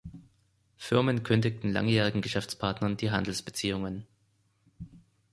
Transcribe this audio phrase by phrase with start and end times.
[0.77, 4.07] Firmen kündigten langjährigen Geschäftspartnern die Handelsbeziehungen.